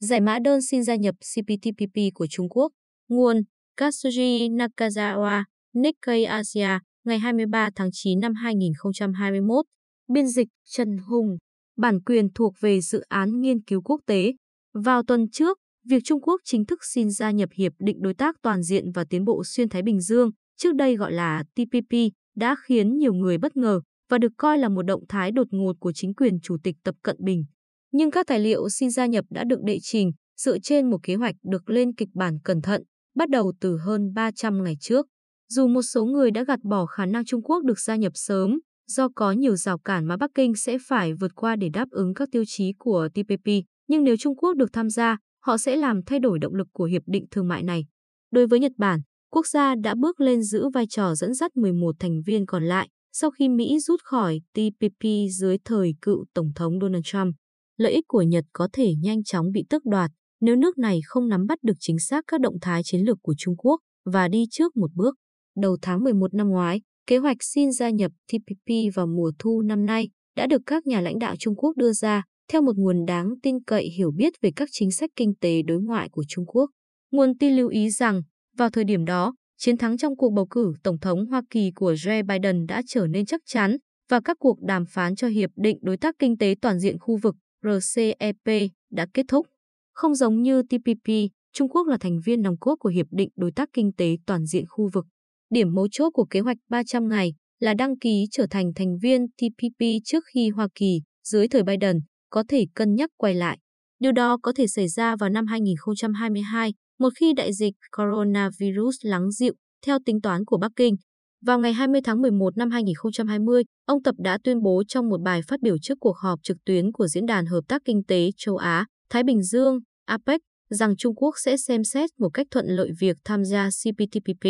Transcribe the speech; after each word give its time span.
Giải 0.00 0.20
mã 0.20 0.38
đơn 0.38 0.62
xin 0.62 0.82
gia 0.82 0.96
nhập 0.96 1.14
CPTPP 1.14 2.14
của 2.14 2.26
Trung 2.30 2.48
Quốc. 2.48 2.72
Nguồn 3.08 3.36
Katsuji 3.76 4.56
Nakazawa, 4.56 5.44
Nikkei 5.74 6.24
Asia, 6.24 6.78
ngày 7.04 7.18
23 7.18 7.70
tháng 7.74 7.88
9 7.92 8.20
năm 8.20 8.34
2021. 8.34 9.64
Biên 10.12 10.26
dịch 10.26 10.48
Trần 10.64 10.98
Hùng. 10.98 11.36
Bản 11.76 12.00
quyền 12.02 12.28
thuộc 12.34 12.54
về 12.60 12.80
dự 12.80 13.00
án 13.08 13.40
nghiên 13.40 13.62
cứu 13.62 13.82
quốc 13.82 14.00
tế. 14.06 14.32
Vào 14.74 15.02
tuần 15.02 15.30
trước, 15.30 15.58
việc 15.84 16.02
Trung 16.04 16.20
Quốc 16.20 16.40
chính 16.44 16.66
thức 16.66 16.84
xin 16.84 17.10
gia 17.10 17.30
nhập 17.30 17.48
Hiệp 17.54 17.72
định 17.78 18.02
Đối 18.02 18.14
tác 18.14 18.36
Toàn 18.42 18.62
diện 18.62 18.92
và 18.92 19.04
Tiến 19.10 19.24
bộ 19.24 19.42
Xuyên 19.44 19.68
Thái 19.68 19.82
Bình 19.82 20.00
Dương, 20.00 20.30
trước 20.56 20.74
đây 20.74 20.96
gọi 20.96 21.12
là 21.12 21.44
TPP, 21.54 21.94
đã 22.36 22.56
khiến 22.64 22.98
nhiều 22.98 23.14
người 23.14 23.38
bất 23.38 23.56
ngờ 23.56 23.80
và 24.10 24.18
được 24.18 24.32
coi 24.36 24.58
là 24.58 24.68
một 24.68 24.82
động 24.82 25.04
thái 25.08 25.30
đột 25.32 25.46
ngột 25.50 25.76
của 25.80 25.92
chính 25.92 26.14
quyền 26.14 26.40
Chủ 26.42 26.56
tịch 26.62 26.76
Tập 26.84 26.94
Cận 27.02 27.16
Bình. 27.18 27.44
Nhưng 27.92 28.10
các 28.10 28.26
tài 28.26 28.40
liệu 28.40 28.68
xin 28.68 28.90
gia 28.90 29.06
nhập 29.06 29.24
đã 29.30 29.44
được 29.44 29.58
đệ 29.64 29.78
trình 29.82 30.12
dựa 30.36 30.58
trên 30.58 30.90
một 30.90 30.98
kế 31.02 31.14
hoạch 31.14 31.34
được 31.42 31.70
lên 31.70 31.94
kịch 31.94 32.08
bản 32.14 32.38
cẩn 32.44 32.62
thận, 32.62 32.82
bắt 33.16 33.28
đầu 33.30 33.52
từ 33.60 33.76
hơn 33.76 34.12
300 34.14 34.64
ngày 34.64 34.76
trước. 34.80 35.06
Dù 35.48 35.68
một 35.68 35.82
số 35.82 36.04
người 36.04 36.30
đã 36.30 36.44
gạt 36.44 36.60
bỏ 36.62 36.86
khả 36.86 37.06
năng 37.06 37.24
Trung 37.24 37.42
Quốc 37.42 37.64
được 37.64 37.80
gia 37.80 37.96
nhập 37.96 38.12
sớm, 38.14 38.58
do 38.86 39.08
có 39.14 39.32
nhiều 39.32 39.56
rào 39.56 39.78
cản 39.78 40.06
mà 40.06 40.16
Bắc 40.16 40.30
Kinh 40.34 40.54
sẽ 40.54 40.78
phải 40.86 41.14
vượt 41.14 41.34
qua 41.34 41.56
để 41.56 41.68
đáp 41.68 41.88
ứng 41.90 42.14
các 42.14 42.28
tiêu 42.32 42.44
chí 42.46 42.72
của 42.78 43.08
TPP, 43.14 43.48
nhưng 43.88 44.04
nếu 44.04 44.16
Trung 44.16 44.36
Quốc 44.36 44.54
được 44.54 44.72
tham 44.72 44.90
gia, 44.90 45.16
họ 45.44 45.58
sẽ 45.58 45.76
làm 45.76 46.00
thay 46.06 46.18
đổi 46.18 46.38
động 46.38 46.54
lực 46.54 46.68
của 46.72 46.84
hiệp 46.84 47.02
định 47.06 47.24
thương 47.30 47.48
mại 47.48 47.62
này. 47.62 47.86
Đối 48.30 48.46
với 48.46 48.60
Nhật 48.60 48.72
Bản, 48.76 49.00
quốc 49.30 49.46
gia 49.46 49.74
đã 49.74 49.94
bước 49.94 50.20
lên 50.20 50.42
giữ 50.42 50.68
vai 50.74 50.86
trò 50.86 51.14
dẫn 51.14 51.34
dắt 51.34 51.56
11 51.56 51.96
thành 51.98 52.22
viên 52.26 52.46
còn 52.46 52.64
lại 52.64 52.88
sau 53.12 53.30
khi 53.30 53.48
Mỹ 53.48 53.78
rút 53.78 54.00
khỏi 54.02 54.40
TPP 54.52 55.04
dưới 55.30 55.58
thời 55.64 55.94
cựu 56.02 56.24
Tổng 56.34 56.50
thống 56.54 56.80
Donald 56.80 57.04
Trump. 57.04 57.34
Lợi 57.78 57.92
ích 57.92 58.04
của 58.08 58.22
Nhật 58.22 58.44
có 58.52 58.68
thể 58.72 58.94
nhanh 59.02 59.24
chóng 59.24 59.52
bị 59.52 59.64
tước 59.70 59.84
đoạt 59.84 60.10
nếu 60.40 60.56
nước 60.56 60.78
này 60.78 61.00
không 61.06 61.28
nắm 61.28 61.46
bắt 61.46 61.58
được 61.62 61.76
chính 61.80 61.98
xác 61.98 62.24
các 62.26 62.40
động 62.40 62.56
thái 62.60 62.82
chiến 62.84 63.00
lược 63.00 63.18
của 63.22 63.34
Trung 63.38 63.56
Quốc 63.56 63.80
và 64.04 64.28
đi 64.28 64.44
trước 64.50 64.76
một 64.76 64.90
bước. 64.94 65.14
Đầu 65.56 65.76
tháng 65.82 66.04
11 66.04 66.34
năm 66.34 66.48
ngoái, 66.48 66.80
kế 67.06 67.18
hoạch 67.18 67.36
xin 67.40 67.72
gia 67.72 67.90
nhập 67.90 68.12
TPP 68.32 68.94
vào 68.94 69.06
mùa 69.06 69.32
thu 69.38 69.62
năm 69.62 69.86
nay 69.86 70.08
đã 70.36 70.46
được 70.46 70.62
các 70.66 70.86
nhà 70.86 71.00
lãnh 71.00 71.18
đạo 71.18 71.34
Trung 71.38 71.56
Quốc 71.56 71.76
đưa 71.76 71.92
ra 71.92 72.22
theo 72.52 72.62
một 72.62 72.76
nguồn 72.76 73.04
đáng 73.06 73.34
tin 73.42 73.62
cậy 73.66 73.88
hiểu 73.96 74.10
biết 74.16 74.32
về 74.40 74.50
các 74.56 74.68
chính 74.72 74.90
sách 74.90 75.10
kinh 75.16 75.34
tế 75.40 75.62
đối 75.62 75.80
ngoại 75.80 76.08
của 76.08 76.24
Trung 76.28 76.46
Quốc. 76.46 76.70
Nguồn 77.12 77.38
tin 77.38 77.56
lưu 77.56 77.68
ý 77.68 77.90
rằng, 77.90 78.22
vào 78.56 78.70
thời 78.70 78.84
điểm 78.84 79.04
đó, 79.04 79.34
chiến 79.58 79.76
thắng 79.76 79.96
trong 79.96 80.16
cuộc 80.16 80.30
bầu 80.30 80.46
cử 80.50 80.72
Tổng 80.82 80.98
thống 80.98 81.26
Hoa 81.26 81.42
Kỳ 81.50 81.70
của 81.74 81.92
Joe 81.92 82.26
Biden 82.26 82.66
đã 82.66 82.82
trở 82.86 83.06
nên 83.06 83.26
chắc 83.26 83.40
chắn 83.46 83.76
và 84.10 84.20
các 84.24 84.36
cuộc 84.40 84.58
đàm 84.60 84.84
phán 84.86 85.16
cho 85.16 85.28
Hiệp 85.28 85.50
định 85.56 85.78
Đối 85.82 85.96
tác 85.96 86.14
Kinh 86.18 86.38
tế 86.38 86.54
Toàn 86.60 86.78
diện 86.78 86.98
khu 86.98 87.18
vực 87.22 87.34
RCEP 87.78 88.70
đã 88.90 89.06
kết 89.14 89.26
thúc. 89.28 89.46
Không 89.92 90.14
giống 90.14 90.42
như 90.42 90.62
TPP, 90.62 91.10
Trung 91.52 91.68
Quốc 91.68 91.86
là 91.86 91.96
thành 92.00 92.18
viên 92.24 92.42
nòng 92.42 92.58
cốt 92.60 92.76
của 92.80 92.88
Hiệp 92.88 93.06
định 93.10 93.28
Đối 93.36 93.52
tác 93.52 93.68
Kinh 93.72 93.92
tế 93.92 94.16
Toàn 94.26 94.46
diện 94.46 94.64
khu 94.68 94.88
vực. 94.92 95.06
Điểm 95.50 95.74
mấu 95.74 95.88
chốt 95.90 96.10
của 96.10 96.24
kế 96.30 96.40
hoạch 96.40 96.56
300 96.68 97.08
ngày 97.08 97.34
là 97.60 97.74
đăng 97.74 97.98
ký 97.98 98.26
trở 98.30 98.46
thành 98.50 98.72
thành 98.74 98.98
viên 99.02 99.26
TPP 99.28 99.84
trước 100.04 100.24
khi 100.34 100.48
Hoa 100.48 100.68
Kỳ, 100.74 101.00
dưới 101.24 101.48
thời 101.48 101.62
Biden, 101.62 101.98
có 102.30 102.44
thể 102.48 102.66
cân 102.74 102.94
nhắc 102.94 103.10
quay 103.16 103.34
lại. 103.34 103.58
Điều 103.98 104.12
đó 104.12 104.38
có 104.42 104.52
thể 104.56 104.66
xảy 104.66 104.88
ra 104.88 105.16
vào 105.16 105.28
năm 105.28 105.46
2022, 105.46 106.74
một 106.98 107.08
khi 107.20 107.32
đại 107.32 107.52
dịch 107.52 107.74
coronavirus 107.96 108.96
lắng 109.02 109.30
dịu, 109.30 109.54
theo 109.86 109.98
tính 110.04 110.20
toán 110.20 110.44
của 110.44 110.58
Bắc 110.58 110.72
Kinh. 110.76 110.96
Vào 111.42 111.58
ngày 111.58 111.72
20 111.72 112.00
tháng 112.04 112.22
11 112.22 112.56
năm 112.56 112.70
2020, 112.70 113.62
ông 113.86 114.02
Tập 114.02 114.14
đã 114.18 114.38
tuyên 114.44 114.62
bố 114.62 114.82
trong 114.88 115.08
một 115.08 115.20
bài 115.24 115.40
phát 115.48 115.60
biểu 115.62 115.76
trước 115.82 115.94
cuộc 116.00 116.16
họp 116.16 116.38
trực 116.42 116.56
tuyến 116.64 116.92
của 116.92 117.06
Diễn 117.06 117.26
đàn 117.26 117.46
Hợp 117.46 117.60
tác 117.68 117.82
Kinh 117.84 118.04
tế 118.08 118.30
Châu 118.36 118.56
Á, 118.56 118.86
Thái 119.10 119.22
Bình 119.22 119.42
Dương, 119.42 119.78
APEC, 120.06 120.40
rằng 120.70 120.96
Trung 120.96 121.14
Quốc 121.14 121.34
sẽ 121.44 121.56
xem 121.56 121.84
xét 121.84 122.10
một 122.18 122.28
cách 122.28 122.46
thuận 122.50 122.66
lợi 122.66 122.90
việc 123.00 123.16
tham 123.24 123.44
gia 123.44 123.68
CPTPP. 123.68 124.46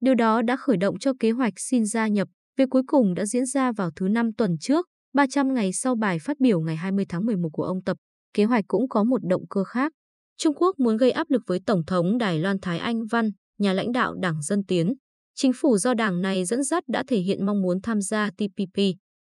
Điều 0.00 0.14
đó 0.14 0.42
đã 0.42 0.56
khởi 0.56 0.76
động 0.76 0.98
cho 0.98 1.12
kế 1.20 1.30
hoạch 1.30 1.52
xin 1.56 1.86
gia 1.86 2.08
nhập, 2.08 2.28
việc 2.58 2.68
cuối 2.70 2.82
cùng 2.86 3.14
đã 3.14 3.26
diễn 3.26 3.46
ra 3.46 3.72
vào 3.72 3.90
thứ 3.96 4.08
năm 4.08 4.32
tuần 4.32 4.56
trước, 4.60 4.86
300 5.14 5.54
ngày 5.54 5.72
sau 5.72 5.94
bài 5.94 6.18
phát 6.18 6.40
biểu 6.40 6.60
ngày 6.60 6.76
20 6.76 7.04
tháng 7.08 7.26
11 7.26 7.48
của 7.52 7.64
ông 7.64 7.82
Tập. 7.82 7.96
Kế 8.34 8.44
hoạch 8.44 8.64
cũng 8.68 8.88
có 8.88 9.04
một 9.04 9.20
động 9.28 9.48
cơ 9.50 9.64
khác. 9.64 9.92
Trung 10.38 10.54
Quốc 10.54 10.78
muốn 10.78 10.96
gây 10.96 11.10
áp 11.10 11.30
lực 11.30 11.42
với 11.46 11.60
Tổng 11.66 11.84
thống 11.86 12.18
Đài 12.18 12.38
Loan 12.38 12.56
Thái 12.62 12.78
Anh 12.78 13.06
Văn, 13.06 13.30
nhà 13.58 13.72
lãnh 13.72 13.92
đạo 13.92 14.14
Đảng 14.14 14.42
Dân 14.42 14.64
Tiến. 14.68 14.94
Chính 15.34 15.52
phủ 15.52 15.76
do 15.76 15.94
đảng 15.94 16.20
này 16.20 16.44
dẫn 16.44 16.62
dắt 16.62 16.84
đã 16.88 17.04
thể 17.06 17.18
hiện 17.18 17.46
mong 17.46 17.62
muốn 17.62 17.78
tham 17.82 18.00
gia 18.00 18.30
TPP. 18.30 18.80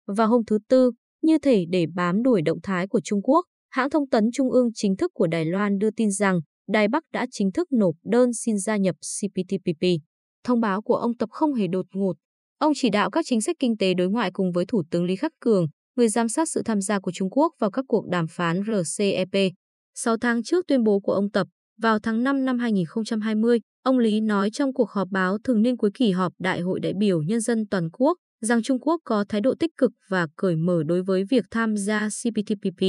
Vào 0.06 0.28
hôm 0.28 0.44
thứ 0.46 0.58
Tư, 0.68 0.90
như 1.22 1.38
thể 1.38 1.64
để 1.70 1.86
bám 1.94 2.22
đuổi 2.22 2.42
động 2.42 2.58
thái 2.62 2.88
của 2.88 3.00
Trung 3.04 3.22
Quốc, 3.22 3.44
hãng 3.70 3.90
thông 3.90 4.08
tấn 4.08 4.24
Trung 4.32 4.50
ương 4.50 4.68
chính 4.74 4.96
thức 4.96 5.10
của 5.14 5.26
Đài 5.26 5.44
Loan 5.44 5.78
đưa 5.78 5.90
tin 5.90 6.10
rằng 6.10 6.40
Đài 6.68 6.88
Bắc 6.88 7.04
đã 7.12 7.26
chính 7.30 7.52
thức 7.52 7.72
nộp 7.72 7.94
đơn 8.04 8.32
xin 8.32 8.58
gia 8.58 8.76
nhập 8.76 8.96
CPTPP. 8.96 9.86
Thông 10.44 10.60
báo 10.60 10.82
của 10.82 10.96
ông 10.96 11.16
Tập 11.16 11.28
không 11.32 11.54
hề 11.54 11.66
đột 11.66 11.86
ngột. 11.92 12.12
Ông 12.58 12.72
chỉ 12.76 12.90
đạo 12.90 13.10
các 13.10 13.24
chính 13.28 13.40
sách 13.40 13.56
kinh 13.58 13.76
tế 13.76 13.94
đối 13.94 14.08
ngoại 14.08 14.30
cùng 14.32 14.52
với 14.52 14.64
Thủ 14.68 14.82
tướng 14.90 15.04
Lý 15.04 15.16
Khắc 15.16 15.32
Cường, 15.40 15.66
người 15.96 16.08
giám 16.08 16.28
sát 16.28 16.48
sự 16.48 16.62
tham 16.64 16.80
gia 16.80 17.00
của 17.00 17.12
Trung 17.14 17.30
Quốc 17.30 17.52
vào 17.60 17.70
các 17.70 17.84
cuộc 17.88 18.06
đàm 18.06 18.26
phán 18.30 18.62
RCEP. 18.66 19.52
6 19.94 20.16
tháng 20.20 20.42
trước 20.42 20.64
tuyên 20.68 20.84
bố 20.84 21.00
của 21.00 21.12
ông 21.12 21.30
Tập, 21.30 21.46
vào 21.78 21.98
tháng 21.98 22.22
5 22.24 22.44
năm 22.44 22.58
2020, 22.58 23.60
ông 23.84 23.98
Lý 23.98 24.20
nói 24.20 24.50
trong 24.50 24.72
cuộc 24.72 24.90
họp 24.90 25.08
báo 25.10 25.38
thường 25.44 25.62
niên 25.62 25.76
cuối 25.76 25.90
kỳ 25.94 26.10
họp 26.10 26.32
Đại 26.38 26.60
hội 26.60 26.80
đại 26.80 26.92
biểu 26.98 27.22
Nhân 27.22 27.40
dân 27.40 27.66
toàn 27.70 27.90
quốc 27.92 28.18
rằng 28.40 28.62
Trung 28.62 28.80
Quốc 28.80 29.00
có 29.04 29.24
thái 29.28 29.40
độ 29.40 29.54
tích 29.60 29.70
cực 29.78 29.90
và 30.08 30.26
cởi 30.36 30.56
mở 30.56 30.82
đối 30.86 31.02
với 31.02 31.24
việc 31.30 31.44
tham 31.50 31.76
gia 31.76 32.08
CPTPP. 32.08 32.82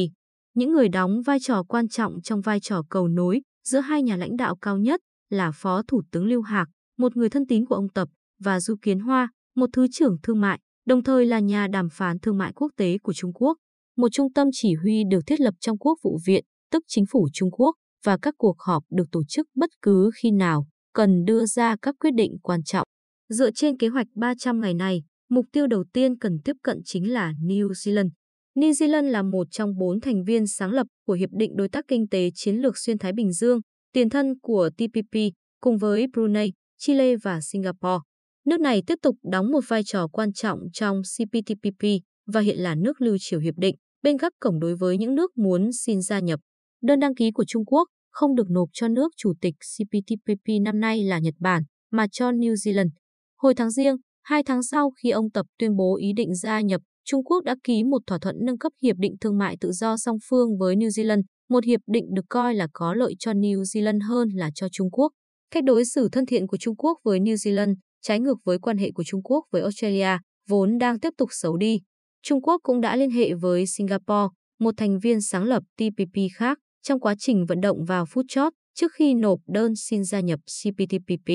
Những 0.53 0.71
người 0.71 0.89
đóng 0.89 1.21
vai 1.25 1.39
trò 1.39 1.63
quan 1.63 1.87
trọng 1.87 2.21
trong 2.21 2.41
vai 2.41 2.59
trò 2.59 2.81
cầu 2.89 3.07
nối 3.07 3.41
giữa 3.67 3.79
hai 3.79 4.03
nhà 4.03 4.15
lãnh 4.15 4.35
đạo 4.37 4.55
cao 4.55 4.77
nhất 4.77 5.01
là 5.29 5.51
Phó 5.51 5.81
Thủ 5.87 6.01
tướng 6.11 6.25
Lưu 6.25 6.41
Hạc, 6.41 6.67
một 6.97 7.17
người 7.17 7.29
thân 7.29 7.47
tín 7.47 7.65
của 7.65 7.75
ông 7.75 7.89
Tập, 7.89 8.07
và 8.39 8.59
Du 8.59 8.75
Kiến 8.81 8.99
Hoa, 8.99 9.29
một 9.55 9.69
thứ 9.73 9.87
trưởng 9.91 10.17
thương 10.23 10.41
mại, 10.41 10.59
đồng 10.85 11.03
thời 11.03 11.25
là 11.25 11.39
nhà 11.39 11.67
đàm 11.67 11.87
phán 11.91 12.19
thương 12.19 12.37
mại 12.37 12.53
quốc 12.55 12.71
tế 12.77 12.97
của 13.03 13.13
Trung 13.13 13.33
Quốc. 13.33 13.57
Một 13.97 14.07
trung 14.11 14.33
tâm 14.33 14.47
chỉ 14.51 14.73
huy 14.73 15.03
được 15.11 15.19
thiết 15.27 15.39
lập 15.39 15.53
trong 15.59 15.77
Quốc 15.77 15.99
vụ 16.03 16.19
viện, 16.25 16.43
tức 16.71 16.83
chính 16.87 17.05
phủ 17.11 17.27
Trung 17.33 17.51
Quốc, 17.51 17.75
và 18.05 18.17
các 18.21 18.33
cuộc 18.37 18.55
họp 18.59 18.83
được 18.91 19.05
tổ 19.11 19.23
chức 19.27 19.47
bất 19.55 19.69
cứ 19.81 20.11
khi 20.21 20.31
nào 20.31 20.67
cần 20.95 21.25
đưa 21.25 21.45
ra 21.45 21.75
các 21.81 21.95
quyết 21.99 22.11
định 22.11 22.37
quan 22.43 22.63
trọng. 22.63 22.87
Dựa 23.29 23.51
trên 23.51 23.77
kế 23.77 23.87
hoạch 23.87 24.07
300 24.15 24.61
ngày 24.61 24.73
này, 24.73 25.03
mục 25.29 25.45
tiêu 25.51 25.67
đầu 25.67 25.83
tiên 25.93 26.17
cần 26.17 26.37
tiếp 26.45 26.55
cận 26.63 26.77
chính 26.85 27.13
là 27.13 27.33
New 27.41 27.67
Zealand. 27.67 28.09
New 28.55 28.71
Zealand 28.71 29.11
là 29.11 29.21
một 29.21 29.47
trong 29.51 29.77
bốn 29.77 30.01
thành 30.01 30.23
viên 30.23 30.47
sáng 30.47 30.71
lập 30.71 30.87
của 31.07 31.13
Hiệp 31.13 31.29
định 31.31 31.55
Đối 31.55 31.69
tác 31.69 31.85
Kinh 31.87 32.07
tế 32.07 32.29
Chiến 32.35 32.55
lược 32.55 32.77
Xuyên 32.77 32.97
Thái 32.97 33.13
Bình 33.13 33.31
Dương, 33.31 33.59
tiền 33.93 34.09
thân 34.09 34.39
của 34.39 34.69
TPP, 34.69 35.17
cùng 35.59 35.77
với 35.77 36.07
Brunei, 36.13 36.51
Chile 36.77 37.15
và 37.23 37.39
Singapore. 37.41 37.99
Nước 38.45 38.59
này 38.59 38.81
tiếp 38.87 38.95
tục 39.01 39.15
đóng 39.31 39.51
một 39.51 39.63
vai 39.67 39.83
trò 39.85 40.07
quan 40.07 40.33
trọng 40.33 40.59
trong 40.73 41.01
CPTPP 41.01 41.85
và 42.27 42.41
hiện 42.41 42.57
là 42.57 42.75
nước 42.75 43.01
lưu 43.01 43.17
triều 43.19 43.39
hiệp 43.39 43.55
định, 43.57 43.75
bên 44.03 44.17
các 44.17 44.33
cổng 44.39 44.59
đối 44.59 44.75
với 44.75 44.97
những 44.97 45.15
nước 45.15 45.37
muốn 45.37 45.71
xin 45.73 46.01
gia 46.01 46.19
nhập. 46.19 46.39
Đơn 46.81 46.99
đăng 46.99 47.15
ký 47.15 47.31
của 47.31 47.45
Trung 47.47 47.65
Quốc 47.65 47.87
không 48.15 48.35
được 48.35 48.49
nộp 48.49 48.69
cho 48.73 48.87
nước 48.87 49.11
chủ 49.17 49.33
tịch 49.41 49.53
CPTPP 49.55 50.47
năm 50.61 50.79
nay 50.79 51.03
là 51.03 51.19
Nhật 51.19 51.33
Bản, 51.39 51.63
mà 51.91 52.07
cho 52.11 52.31
New 52.31 52.53
Zealand. 52.53 52.89
Hồi 53.37 53.53
tháng 53.55 53.71
riêng, 53.71 53.95
hai 54.23 54.43
tháng 54.43 54.63
sau 54.63 54.91
khi 54.91 55.09
ông 55.09 55.31
Tập 55.31 55.45
tuyên 55.59 55.75
bố 55.75 55.97
ý 55.97 56.13
định 56.15 56.35
gia 56.35 56.61
nhập, 56.61 56.81
Trung 57.05 57.23
Quốc 57.23 57.43
đã 57.43 57.55
ký 57.63 57.83
một 57.83 58.01
thỏa 58.07 58.17
thuận 58.21 58.35
nâng 58.45 58.57
cấp 58.57 58.71
Hiệp 58.83 58.95
định 58.97 59.15
Thương 59.21 59.37
mại 59.37 59.57
Tự 59.61 59.71
do 59.71 59.97
song 59.97 60.17
phương 60.29 60.57
với 60.57 60.75
New 60.75 60.87
Zealand, 60.87 61.21
một 61.49 61.63
hiệp 61.63 61.79
định 61.87 62.05
được 62.13 62.25
coi 62.29 62.55
là 62.55 62.67
có 62.73 62.93
lợi 62.93 63.15
cho 63.19 63.31
New 63.31 63.61
Zealand 63.61 63.99
hơn 64.09 64.29
là 64.33 64.49
cho 64.55 64.67
Trung 64.71 64.91
Quốc. 64.91 65.11
Cách 65.51 65.63
đối 65.63 65.85
xử 65.85 66.09
thân 66.11 66.25
thiện 66.25 66.47
của 66.47 66.57
Trung 66.57 66.75
Quốc 66.75 66.99
với 67.03 67.19
New 67.19 67.35
Zealand 67.35 67.75
trái 68.01 68.19
ngược 68.19 68.37
với 68.43 68.59
quan 68.59 68.77
hệ 68.77 68.91
của 68.91 69.03
Trung 69.03 69.23
Quốc 69.23 69.45
với 69.51 69.61
Australia, 69.61 70.17
vốn 70.49 70.77
đang 70.77 70.99
tiếp 70.99 71.13
tục 71.17 71.29
xấu 71.31 71.57
đi. 71.57 71.79
Trung 72.23 72.41
Quốc 72.41 72.59
cũng 72.63 72.81
đã 72.81 72.95
liên 72.95 73.11
hệ 73.11 73.33
với 73.33 73.65
Singapore, 73.67 74.27
một 74.59 74.73
thành 74.77 74.99
viên 74.99 75.21
sáng 75.21 75.43
lập 75.43 75.63
TPP 75.77 76.17
khác, 76.37 76.57
trong 76.85 76.99
quá 76.99 77.15
trình 77.19 77.45
vận 77.45 77.61
động 77.61 77.85
vào 77.85 78.05
phút 78.05 78.25
chót 78.29 78.53
trước 78.75 78.91
khi 78.93 79.13
nộp 79.13 79.39
đơn 79.47 79.75
xin 79.75 80.03
gia 80.03 80.19
nhập 80.19 80.39
CPTPP. 80.39 81.29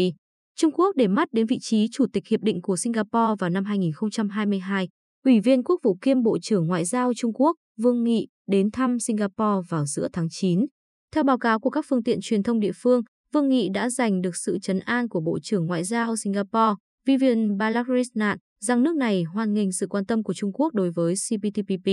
Trung 0.57 0.73
Quốc 0.73 0.97
để 0.97 1.09
mắt 1.09 1.29
đến 1.33 1.47
vị 1.47 1.59
trí 1.61 1.87
chủ 1.93 2.07
tịch 2.13 2.27
hiệp 2.27 2.41
định 2.43 2.63
của 2.63 2.77
Singapore 2.77 3.35
vào 3.39 3.51
năm 3.51 3.65
2022. 3.65 4.89
Ủy 5.25 5.41
viên 5.41 5.65
Quốc 5.65 5.81
vụ 5.83 5.97
kiêm 6.03 6.23
Bộ 6.23 6.39
trưởng 6.43 6.67
Ngoại 6.67 6.85
giao 6.85 7.13
Trung 7.17 7.33
Quốc 7.33 7.57
Vương 7.79 8.05
Nghị 8.05 8.29
đến 8.49 8.71
thăm 8.71 8.99
Singapore 8.99 9.67
vào 9.69 9.87
giữa 9.87 10.09
tháng 10.13 10.27
9. 10.31 10.67
Theo 11.13 11.25
báo 11.25 11.39
cáo 11.39 11.61
của 11.61 11.71
các 11.71 11.85
phương 11.89 12.03
tiện 12.03 12.19
truyền 12.23 12.43
thông 12.43 12.61
địa 12.61 12.73
phương, 12.75 13.03
Vương 13.33 13.49
Nghị 13.49 13.69
đã 13.75 13.91
giành 13.91 14.21
được 14.21 14.37
sự 14.37 14.59
chấn 14.63 14.79
an 14.79 15.09
của 15.09 15.21
Bộ 15.21 15.39
trưởng 15.43 15.67
Ngoại 15.67 15.85
giao 15.85 16.17
Singapore 16.17 16.75
Vivian 17.07 17.57
Balakrishnan 17.57 18.39
rằng 18.61 18.83
nước 18.83 18.97
này 18.97 19.23
hoan 19.23 19.55
nghênh 19.55 19.73
sự 19.73 19.87
quan 19.91 20.07
tâm 20.07 20.23
của 20.23 20.35
Trung 20.35 20.53
Quốc 20.53 20.75
đối 20.75 20.91
với 20.91 21.15
CPTPP. 21.15 21.89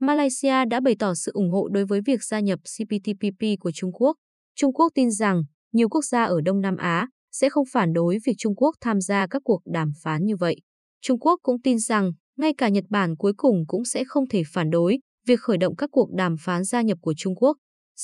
Malaysia 0.00 0.64
đã 0.70 0.80
bày 0.80 0.96
tỏ 0.98 1.14
sự 1.14 1.32
ủng 1.34 1.50
hộ 1.50 1.68
đối 1.68 1.84
với 1.84 2.00
việc 2.06 2.22
gia 2.22 2.40
nhập 2.40 2.58
CPTPP 2.58 3.60
của 3.60 3.70
Trung 3.74 3.92
Quốc. 3.92 4.16
Trung 4.56 4.72
Quốc 4.72 4.92
tin 4.94 5.10
rằng 5.10 5.42
nhiều 5.72 5.88
quốc 5.88 6.04
gia 6.04 6.24
ở 6.24 6.40
Đông 6.44 6.60
Nam 6.60 6.76
Á 6.76 7.08
sẽ 7.32 7.50
không 7.50 7.64
phản 7.72 7.92
đối 7.92 8.18
việc 8.26 8.34
Trung 8.38 8.54
Quốc 8.56 8.74
tham 8.80 9.00
gia 9.00 9.26
các 9.26 9.42
cuộc 9.44 9.60
đàm 9.64 9.92
phán 10.02 10.24
như 10.24 10.36
vậy. 10.36 10.56
Trung 11.02 11.18
Quốc 11.18 11.40
cũng 11.42 11.62
tin 11.62 11.78
rằng 11.78 12.12
ngay 12.36 12.54
cả 12.58 12.68
Nhật 12.68 12.84
Bản 12.90 13.16
cuối 13.16 13.32
cùng 13.36 13.64
cũng 13.66 13.84
sẽ 13.84 14.04
không 14.06 14.24
thể 14.28 14.42
phản 14.52 14.70
đối 14.70 14.98
việc 15.26 15.40
khởi 15.40 15.58
động 15.58 15.76
các 15.76 15.90
cuộc 15.92 16.08
đàm 16.16 16.36
phán 16.40 16.64
gia 16.64 16.82
nhập 16.82 16.98
của 17.00 17.14
Trung 17.16 17.34
Quốc. 17.36 17.56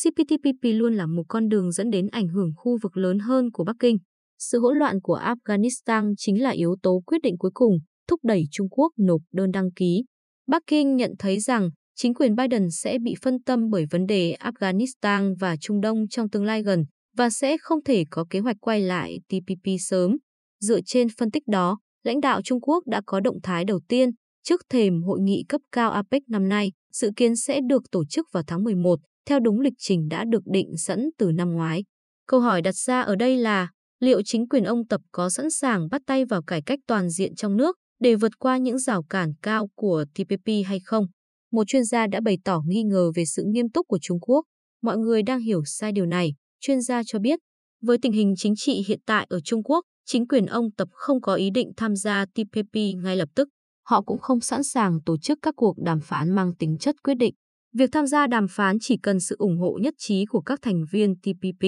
CPTPP 0.03 0.63
luôn 0.63 0.95
là 0.95 1.07
một 1.07 1.23
con 1.29 1.49
đường 1.49 1.73
dẫn 1.73 1.91
đến 1.91 2.07
ảnh 2.13 2.29
hưởng 2.29 2.53
khu 2.57 2.79
vực 2.83 2.97
lớn 2.97 3.19
hơn 3.19 3.51
của 3.53 3.65
Bắc 3.65 3.77
Kinh. 3.79 3.99
Sự 4.39 4.61
hỗn 4.61 4.79
loạn 4.79 5.01
của 5.03 5.21
Afghanistan 5.25 6.15
chính 6.17 6.43
là 6.43 6.51
yếu 6.51 6.77
tố 6.83 7.03
quyết 7.07 7.19
định 7.23 7.39
cuối 7.39 7.51
cùng 7.55 7.79
thúc 8.09 8.21
đẩy 8.23 8.45
Trung 8.51 8.69
Quốc 8.69 8.93
nộp 8.99 9.21
đơn 9.33 9.51
đăng 9.51 9.73
ký. 9.73 10.05
Bắc 10.47 10.63
Kinh 10.67 10.97
nhận 10.97 11.13
thấy 11.19 11.41
rằng 11.41 11.71
chính 11.95 12.15
quyền 12.15 12.37
Biden 12.37 12.71
sẽ 12.71 12.99
bị 12.99 13.15
phân 13.23 13.43
tâm 13.43 13.71
bởi 13.71 13.87
vấn 13.91 14.07
đề 14.07 14.37
Afghanistan 14.41 15.35
và 15.41 15.57
Trung 15.61 15.81
Đông 15.81 16.09
trong 16.09 16.31
tương 16.31 16.45
lai 16.45 16.63
gần 16.63 16.85
và 17.17 17.31
sẽ 17.31 17.57
không 17.61 17.85
thể 17.85 18.05
có 18.11 18.25
kế 18.31 18.39
hoạch 18.39 18.57
quay 18.61 18.81
lại 18.81 19.19
TPP 19.29 19.71
sớm. 19.81 20.17
Dựa 20.61 20.81
trên 20.87 21.09
phân 21.19 21.31
tích 21.31 21.43
đó, 21.47 21.79
lãnh 22.03 22.21
đạo 22.21 22.43
Trung 22.43 22.61
Quốc 22.61 22.87
đã 22.87 23.01
có 23.07 23.21
động 23.21 23.37
thái 23.43 23.65
đầu 23.65 23.81
tiên 23.89 24.11
trước 24.45 24.61
thềm 24.69 25.03
hội 25.03 25.21
nghị 25.21 25.45
cấp 25.49 25.61
cao 25.73 25.91
APEC 25.91 26.23
năm 26.29 26.49
nay, 26.49 26.73
dự 26.93 27.11
kiến 27.17 27.37
sẽ 27.37 27.61
được 27.69 27.83
tổ 27.91 28.05
chức 28.05 28.27
vào 28.33 28.43
tháng 28.47 28.65
11, 28.65 28.99
theo 29.27 29.41
đúng 29.41 29.61
lịch 29.61 29.73
trình 29.79 30.09
đã 30.09 30.25
được 30.25 30.43
định 30.53 30.77
sẵn 30.77 31.11
từ 31.19 31.33
năm 31.33 31.53
ngoái. 31.53 31.85
Câu 32.29 32.41
hỏi 32.41 32.63
đặt 32.63 32.75
ra 32.75 33.01
ở 33.01 33.17
đây 33.17 33.37
là, 33.37 33.69
liệu 34.01 34.23
chính 34.23 34.49
quyền 34.49 34.65
ông 34.65 34.87
Tập 34.87 35.01
có 35.13 35.31
sẵn 35.31 35.51
sàng 35.51 35.89
bắt 35.91 36.03
tay 36.07 36.25
vào 36.25 36.43
cải 36.43 36.63
cách 36.63 36.79
toàn 36.87 37.11
diện 37.11 37.35
trong 37.35 37.57
nước 37.57 37.77
để 38.01 38.15
vượt 38.15 38.39
qua 38.39 38.57
những 38.57 38.79
rào 38.79 39.03
cản 39.03 39.33
cao 39.43 39.69
của 39.75 40.05
TPP 40.15 40.49
hay 40.67 40.81
không? 40.85 41.07
Một 41.53 41.65
chuyên 41.67 41.85
gia 41.85 42.07
đã 42.07 42.21
bày 42.21 42.39
tỏ 42.45 42.63
nghi 42.67 42.83
ngờ 42.83 43.11
về 43.15 43.25
sự 43.25 43.45
nghiêm 43.47 43.69
túc 43.69 43.87
của 43.89 43.99
Trung 44.03 44.21
Quốc. 44.21 44.45
Mọi 44.83 44.99
người 44.99 45.23
đang 45.23 45.41
hiểu 45.41 45.63
sai 45.65 45.93
điều 45.93 46.07
này, 46.07 46.35
chuyên 46.61 46.81
gia 46.81 47.03
cho 47.07 47.19
biết. 47.19 47.39
Với 47.83 47.99
tình 48.03 48.13
hình 48.13 48.35
chính 48.37 48.55
trị 48.57 48.85
hiện 48.89 49.01
tại 49.07 49.27
ở 49.31 49.41
Trung 49.41 49.63
Quốc, 49.63 49.85
chính 50.07 50.27
quyền 50.27 50.47
ông 50.47 50.71
Tập 50.77 50.89
không 50.93 51.21
có 51.21 51.35
ý 51.35 51.51
định 51.51 51.73
tham 51.77 51.97
gia 51.97 52.25
TPP 52.25 52.75
ngay 53.03 53.17
lập 53.17 53.29
tức. 53.35 53.49
Họ 53.87 54.03
cũng 54.03 54.19
không 54.19 54.41
sẵn 54.41 54.63
sàng 54.63 54.99
tổ 55.07 55.19
chức 55.19 55.39
các 55.43 55.55
cuộc 55.57 55.75
đàm 55.85 56.01
phán 56.01 56.31
mang 56.31 56.55
tính 56.59 56.79
chất 56.79 56.95
quyết 57.03 57.15
định. 57.15 57.35
Việc 57.75 57.91
tham 57.93 58.07
gia 58.07 58.27
đàm 58.27 58.47
phán 58.51 58.77
chỉ 58.81 58.97
cần 59.03 59.21
sự 59.21 59.37
ủng 59.39 59.59
hộ 59.59 59.79
nhất 59.83 59.95
trí 59.99 60.25
của 60.27 60.41
các 60.41 60.59
thành 60.63 60.85
viên 60.93 61.15
TPP. 61.17 61.65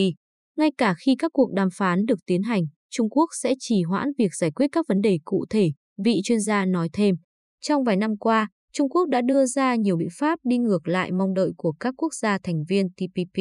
Ngay 0.56 0.70
cả 0.78 0.94
khi 0.98 1.16
các 1.18 1.30
cuộc 1.34 1.52
đàm 1.52 1.68
phán 1.72 2.06
được 2.06 2.18
tiến 2.26 2.42
hành, 2.42 2.62
Trung 2.90 3.10
Quốc 3.10 3.26
sẽ 3.42 3.54
trì 3.60 3.82
hoãn 3.82 4.08
việc 4.18 4.34
giải 4.34 4.50
quyết 4.50 4.66
các 4.72 4.86
vấn 4.88 5.00
đề 5.00 5.18
cụ 5.24 5.44
thể, 5.50 5.70
vị 6.04 6.20
chuyên 6.24 6.40
gia 6.40 6.64
nói 6.64 6.88
thêm. 6.92 7.14
Trong 7.60 7.84
vài 7.84 7.96
năm 7.96 8.16
qua, 8.16 8.48
Trung 8.76 8.88
Quốc 8.88 9.08
đã 9.08 9.20
đưa 9.22 9.46
ra 9.46 9.74
nhiều 9.74 9.96
biện 9.96 10.08
pháp 10.18 10.38
đi 10.44 10.58
ngược 10.58 10.88
lại 10.88 11.12
mong 11.12 11.34
đợi 11.34 11.50
của 11.56 11.72
các 11.80 11.94
quốc 11.96 12.14
gia 12.14 12.38
thành 12.42 12.64
viên 12.68 12.88
TPP. 12.88 13.38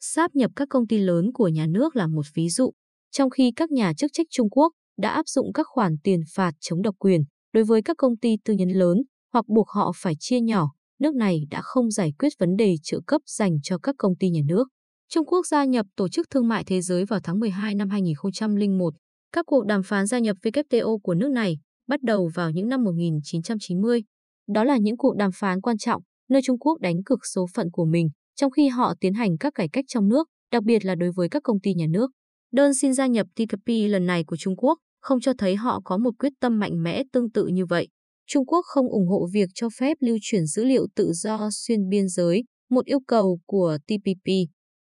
Sáp 0.00 0.34
nhập 0.34 0.50
các 0.56 0.68
công 0.70 0.86
ty 0.86 0.98
lớn 0.98 1.32
của 1.34 1.48
nhà 1.48 1.66
nước 1.66 1.96
là 1.96 2.06
một 2.06 2.26
ví 2.34 2.48
dụ, 2.48 2.72
trong 3.10 3.30
khi 3.30 3.52
các 3.56 3.70
nhà 3.70 3.92
chức 3.96 4.10
trách 4.12 4.26
Trung 4.30 4.50
Quốc 4.50 4.72
đã 4.98 5.10
áp 5.10 5.28
dụng 5.28 5.52
các 5.52 5.66
khoản 5.68 5.96
tiền 6.04 6.20
phạt 6.34 6.52
chống 6.60 6.82
độc 6.82 6.94
quyền 6.98 7.20
đối 7.52 7.64
với 7.64 7.82
các 7.82 7.96
công 7.96 8.16
ty 8.16 8.36
tư 8.44 8.54
nhân 8.54 8.68
lớn 8.68 8.98
hoặc 9.32 9.44
buộc 9.48 9.68
họ 9.68 9.92
phải 9.96 10.14
chia 10.18 10.40
nhỏ, 10.40 10.68
nước 11.00 11.14
này 11.14 11.40
đã 11.50 11.60
không 11.62 11.90
giải 11.90 12.12
quyết 12.18 12.32
vấn 12.38 12.56
đề 12.56 12.74
trợ 12.82 13.00
cấp 13.06 13.20
dành 13.26 13.58
cho 13.62 13.78
các 13.78 13.94
công 13.98 14.16
ty 14.16 14.30
nhà 14.30 14.40
nước. 14.46 14.68
Trung 15.08 15.26
Quốc 15.26 15.46
gia 15.46 15.64
nhập 15.64 15.86
Tổ 15.96 16.08
chức 16.08 16.26
Thương 16.30 16.48
mại 16.48 16.64
Thế 16.64 16.80
giới 16.80 17.04
vào 17.04 17.20
tháng 17.22 17.40
12 17.40 17.74
năm 17.74 17.90
2001. 17.90 18.94
Các 19.32 19.46
cuộc 19.46 19.66
đàm 19.66 19.82
phán 19.82 20.06
gia 20.06 20.18
nhập 20.18 20.36
WTO 20.42 20.98
của 20.98 21.14
nước 21.14 21.30
này 21.30 21.58
bắt 21.88 22.02
đầu 22.02 22.30
vào 22.34 22.50
những 22.50 22.68
năm 22.68 22.84
1990. 22.84 24.02
Đó 24.48 24.64
là 24.64 24.76
những 24.76 24.96
cuộc 24.96 25.16
đàm 25.16 25.30
phán 25.34 25.60
quan 25.60 25.78
trọng, 25.78 26.02
nơi 26.30 26.42
Trung 26.44 26.58
Quốc 26.58 26.80
đánh 26.80 26.96
cực 27.06 27.18
số 27.34 27.46
phận 27.54 27.70
của 27.72 27.84
mình, 27.84 28.08
trong 28.36 28.50
khi 28.50 28.68
họ 28.68 28.94
tiến 29.00 29.14
hành 29.14 29.38
các 29.38 29.54
cải 29.54 29.68
cách 29.68 29.84
trong 29.88 30.08
nước, 30.08 30.28
đặc 30.52 30.62
biệt 30.62 30.84
là 30.84 30.94
đối 30.94 31.10
với 31.12 31.28
các 31.28 31.42
công 31.42 31.60
ty 31.60 31.74
nhà 31.74 31.86
nước. 31.90 32.10
Đơn 32.52 32.74
xin 32.74 32.94
gia 32.94 33.06
nhập 33.06 33.26
TPP 33.34 33.68
lần 33.88 34.06
này 34.06 34.24
của 34.24 34.36
Trung 34.36 34.56
Quốc 34.56 34.78
không 35.00 35.20
cho 35.20 35.32
thấy 35.38 35.56
họ 35.56 35.80
có 35.84 35.98
một 35.98 36.10
quyết 36.18 36.32
tâm 36.40 36.58
mạnh 36.58 36.82
mẽ 36.82 37.02
tương 37.12 37.30
tự 37.30 37.46
như 37.46 37.66
vậy. 37.66 37.88
Trung 38.26 38.46
Quốc 38.46 38.62
không 38.62 38.88
ủng 38.88 39.08
hộ 39.08 39.28
việc 39.32 39.48
cho 39.54 39.68
phép 39.78 39.96
lưu 40.00 40.18
chuyển 40.20 40.46
dữ 40.46 40.64
liệu 40.64 40.86
tự 40.94 41.12
do 41.12 41.48
xuyên 41.52 41.88
biên 41.88 42.08
giới, 42.08 42.44
một 42.70 42.84
yêu 42.84 43.00
cầu 43.06 43.38
của 43.46 43.78
TPP. 43.86 44.30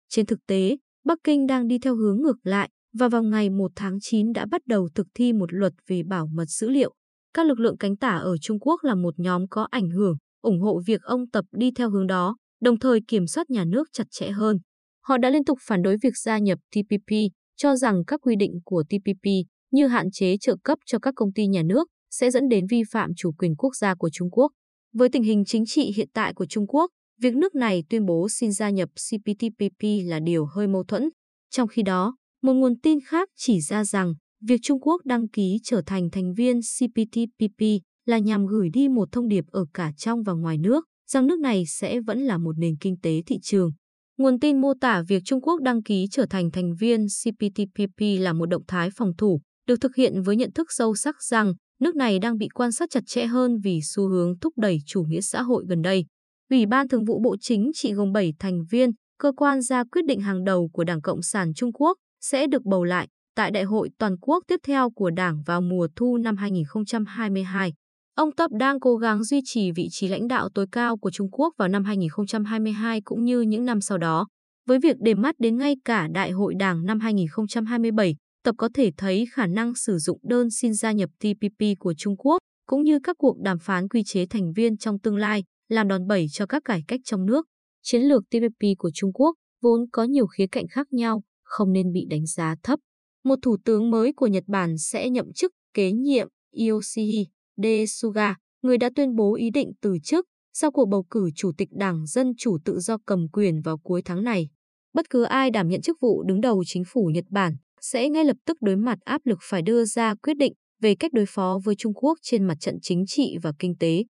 Trên 0.09 0.25
thực 0.25 0.39
tế, 0.47 0.77
Bắc 1.06 1.18
Kinh 1.23 1.47
đang 1.47 1.68
đi 1.68 1.79
theo 1.79 1.95
hướng 1.95 2.21
ngược 2.21 2.38
lại 2.44 2.69
và 3.00 3.07
vào 3.07 3.23
ngày 3.23 3.50
1 3.50 3.71
tháng 3.75 3.97
9 4.01 4.33
đã 4.33 4.45
bắt 4.51 4.61
đầu 4.68 4.89
thực 4.95 5.07
thi 5.15 5.33
một 5.33 5.53
luật 5.53 5.73
về 5.88 6.03
bảo 6.03 6.27
mật 6.27 6.45
dữ 6.50 6.69
liệu. 6.69 6.94
Các 7.35 7.45
lực 7.45 7.59
lượng 7.59 7.77
cánh 7.77 7.95
tả 7.97 8.15
ở 8.15 8.37
Trung 8.41 8.59
Quốc 8.59 8.83
là 8.83 8.95
một 8.95 9.13
nhóm 9.19 9.47
có 9.49 9.67
ảnh 9.71 9.89
hưởng, 9.89 10.15
ủng 10.41 10.61
hộ 10.61 10.81
việc 10.87 11.01
ông 11.01 11.29
Tập 11.29 11.45
đi 11.51 11.71
theo 11.75 11.89
hướng 11.89 12.07
đó, 12.07 12.35
đồng 12.61 12.79
thời 12.79 12.99
kiểm 13.07 13.27
soát 13.27 13.49
nhà 13.49 13.65
nước 13.65 13.87
chặt 13.93 14.03
chẽ 14.11 14.29
hơn. 14.29 14.57
Họ 15.03 15.17
đã 15.17 15.29
liên 15.29 15.45
tục 15.45 15.57
phản 15.61 15.81
đối 15.81 15.97
việc 16.03 16.17
gia 16.17 16.37
nhập 16.37 16.59
TPP, 16.71 17.11
cho 17.55 17.75
rằng 17.75 18.05
các 18.07 18.19
quy 18.21 18.35
định 18.35 18.51
của 18.65 18.83
TPP 18.83 19.27
như 19.71 19.87
hạn 19.87 20.11
chế 20.11 20.35
trợ 20.41 20.55
cấp 20.63 20.79
cho 20.85 20.99
các 20.99 21.13
công 21.17 21.33
ty 21.33 21.47
nhà 21.47 21.61
nước 21.65 21.87
sẽ 22.11 22.31
dẫn 22.31 22.49
đến 22.49 22.65
vi 22.69 22.83
phạm 22.91 23.09
chủ 23.17 23.31
quyền 23.37 23.55
quốc 23.55 23.75
gia 23.75 23.95
của 23.95 24.09
Trung 24.13 24.29
Quốc. 24.31 24.51
Với 24.93 25.09
tình 25.09 25.23
hình 25.23 25.43
chính 25.45 25.65
trị 25.65 25.93
hiện 25.95 26.09
tại 26.13 26.33
của 26.33 26.45
Trung 26.45 26.67
Quốc, 26.67 26.91
việc 27.21 27.35
nước 27.35 27.55
này 27.55 27.83
tuyên 27.89 28.05
bố 28.05 28.27
xin 28.29 28.51
gia 28.51 28.69
nhập 28.69 28.89
CPTPP 28.89 29.83
là 30.05 30.19
điều 30.19 30.45
hơi 30.45 30.67
mâu 30.67 30.83
thuẫn. 30.83 31.09
Trong 31.49 31.67
khi 31.67 31.83
đó, 31.83 32.15
một 32.41 32.53
nguồn 32.53 32.79
tin 32.79 32.99
khác 33.05 33.29
chỉ 33.35 33.61
ra 33.61 33.83
rằng 33.83 34.13
việc 34.47 34.59
Trung 34.63 34.80
Quốc 34.81 35.06
đăng 35.06 35.30
ký 35.30 35.59
trở 35.63 35.81
thành 35.86 36.09
thành 36.12 36.33
viên 36.33 36.59
CPTPP 36.59 37.62
là 38.06 38.18
nhằm 38.18 38.45
gửi 38.47 38.69
đi 38.74 38.88
một 38.88 39.12
thông 39.12 39.27
điệp 39.27 39.44
ở 39.51 39.65
cả 39.74 39.92
trong 39.97 40.24
và 40.24 40.33
ngoài 40.33 40.57
nước 40.57 40.86
rằng 41.12 41.27
nước 41.27 41.39
này 41.39 41.63
sẽ 41.68 42.00
vẫn 42.01 42.19
là 42.19 42.38
một 42.38 42.57
nền 42.57 42.77
kinh 42.77 43.00
tế 43.01 43.21
thị 43.25 43.39
trường. 43.42 43.71
Nguồn 44.18 44.39
tin 44.39 44.62
mô 44.62 44.74
tả 44.81 45.03
việc 45.07 45.21
Trung 45.25 45.42
Quốc 45.42 45.62
đăng 45.62 45.83
ký 45.83 46.07
trở 46.12 46.25
thành 46.30 46.51
thành 46.51 46.75
viên 46.80 47.06
CPTPP 47.07 48.01
là 48.19 48.33
một 48.33 48.45
động 48.45 48.63
thái 48.68 48.89
phòng 48.95 49.12
thủ, 49.18 49.42
được 49.68 49.81
thực 49.81 49.95
hiện 49.95 50.21
với 50.21 50.36
nhận 50.36 50.51
thức 50.51 50.68
sâu 50.69 50.95
sắc 50.95 51.24
rằng 51.24 51.53
nước 51.81 51.95
này 51.95 52.19
đang 52.19 52.38
bị 52.38 52.47
quan 52.47 52.71
sát 52.71 52.89
chặt 52.89 53.03
chẽ 53.07 53.25
hơn 53.25 53.57
vì 53.63 53.80
xu 53.83 54.09
hướng 54.09 54.39
thúc 54.39 54.53
đẩy 54.57 54.77
chủ 54.86 55.03
nghĩa 55.03 55.21
xã 55.21 55.42
hội 55.42 55.65
gần 55.69 55.81
đây. 55.81 56.06
Ủy 56.50 56.65
ban 56.65 56.88
Thường 56.88 57.06
vụ 57.06 57.19
Bộ 57.24 57.36
Chính 57.42 57.71
trị 57.74 57.94
gồm 57.94 58.12
7 58.12 58.33
thành 58.39 58.63
viên, 58.71 58.89
cơ 59.19 59.31
quan 59.31 59.62
ra 59.62 59.83
quyết 59.83 60.06
định 60.06 60.19
hàng 60.19 60.44
đầu 60.44 60.69
của 60.74 60.83
Đảng 60.83 61.01
Cộng 61.01 61.21
sản 61.21 61.53
Trung 61.53 61.74
Quốc, 61.74 61.97
sẽ 62.21 62.47
được 62.47 62.63
bầu 62.63 62.83
lại 62.83 63.07
tại 63.35 63.51
Đại 63.51 63.63
hội 63.63 63.89
toàn 63.97 64.17
quốc 64.21 64.43
tiếp 64.47 64.59
theo 64.63 64.89
của 64.89 65.09
Đảng 65.09 65.43
vào 65.45 65.61
mùa 65.61 65.87
thu 65.95 66.17
năm 66.17 66.37
2022. 66.37 67.73
Ông 68.15 68.31
Tập 68.31 68.51
đang 68.59 68.79
cố 68.79 68.95
gắng 68.95 69.23
duy 69.23 69.41
trì 69.45 69.71
vị 69.71 69.87
trí 69.91 70.07
lãnh 70.07 70.27
đạo 70.27 70.49
tối 70.53 70.65
cao 70.71 70.97
của 70.97 71.11
Trung 71.11 71.31
Quốc 71.31 71.53
vào 71.57 71.67
năm 71.67 71.83
2022 71.83 73.01
cũng 73.01 73.23
như 73.25 73.41
những 73.41 73.65
năm 73.65 73.81
sau 73.81 73.97
đó. 73.97 74.27
Với 74.67 74.79
việc 74.79 74.95
để 74.99 75.13
mắt 75.13 75.35
đến 75.39 75.57
ngay 75.57 75.75
cả 75.85 76.07
Đại 76.11 76.31
hội 76.31 76.53
Đảng 76.59 76.85
năm 76.85 76.99
2027, 76.99 78.15
Tập 78.43 78.55
có 78.57 78.69
thể 78.73 78.91
thấy 78.97 79.25
khả 79.31 79.47
năng 79.47 79.75
sử 79.75 79.97
dụng 79.97 80.19
đơn 80.23 80.49
xin 80.49 80.73
gia 80.73 80.91
nhập 80.91 81.09
TPP 81.19 81.79
của 81.79 81.93
Trung 81.97 82.17
Quốc 82.17 82.37
cũng 82.67 82.83
như 82.83 82.99
các 83.03 83.15
cuộc 83.19 83.37
đàm 83.37 83.59
phán 83.59 83.87
quy 83.87 84.03
chế 84.05 84.25
thành 84.25 84.53
viên 84.53 84.77
trong 84.77 84.99
tương 84.99 85.17
lai 85.17 85.43
làm 85.69 85.87
đòn 85.87 86.07
bẩy 86.07 86.27
cho 86.31 86.45
các 86.45 86.63
cải 86.65 86.83
cách 86.87 86.99
trong 87.03 87.25
nước. 87.25 87.45
Chiến 87.81 88.01
lược 88.01 88.23
TPP 88.29 88.63
của 88.77 88.91
Trung 88.93 89.13
Quốc 89.13 89.35
vốn 89.61 89.79
có 89.91 90.03
nhiều 90.03 90.27
khía 90.27 90.47
cạnh 90.51 90.67
khác 90.67 90.87
nhau, 90.93 91.23
không 91.43 91.71
nên 91.71 91.91
bị 91.91 92.05
đánh 92.09 92.25
giá 92.25 92.56
thấp. 92.63 92.80
Một 93.25 93.39
thủ 93.41 93.57
tướng 93.65 93.91
mới 93.91 94.13
của 94.13 94.27
Nhật 94.27 94.44
Bản 94.47 94.77
sẽ 94.77 95.09
nhậm 95.09 95.33
chức 95.33 95.51
kế 95.73 95.91
nhiệm 95.91 96.27
Yoshihide 96.69 97.85
Suga, 97.87 98.35
người 98.61 98.77
đã 98.77 98.89
tuyên 98.95 99.15
bố 99.15 99.35
ý 99.35 99.49
định 99.49 99.71
từ 99.81 99.97
chức 100.03 100.25
sau 100.53 100.71
cuộc 100.71 100.85
bầu 100.85 101.05
cử 101.09 101.29
Chủ 101.35 101.51
tịch 101.57 101.69
Đảng 101.71 102.05
Dân 102.05 102.33
Chủ 102.37 102.57
Tự 102.65 102.79
do 102.79 102.97
cầm 103.05 103.27
quyền 103.33 103.61
vào 103.61 103.77
cuối 103.77 104.01
tháng 104.05 104.23
này. 104.23 104.49
Bất 104.94 105.09
cứ 105.09 105.23
ai 105.23 105.51
đảm 105.51 105.67
nhận 105.67 105.81
chức 105.81 105.97
vụ 106.01 106.23
đứng 106.23 106.41
đầu 106.41 106.63
chính 106.65 106.83
phủ 106.87 107.11
Nhật 107.13 107.25
Bản 107.29 107.55
sẽ 107.81 108.09
ngay 108.09 108.25
lập 108.25 108.37
tức 108.45 108.57
đối 108.61 108.75
mặt 108.75 108.97
áp 109.05 109.21
lực 109.25 109.39
phải 109.41 109.61
đưa 109.61 109.85
ra 109.85 110.15
quyết 110.15 110.37
định 110.37 110.53
về 110.81 110.95
cách 110.95 111.13
đối 111.13 111.25
phó 111.27 111.59
với 111.63 111.75
Trung 111.75 111.94
Quốc 111.94 112.19
trên 112.21 112.44
mặt 112.44 112.57
trận 112.59 112.75
chính 112.81 113.03
trị 113.07 113.37
và 113.44 113.51
kinh 113.59 113.75
tế. 113.79 114.03